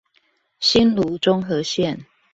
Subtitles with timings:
[0.59, 2.05] 新蘆中和線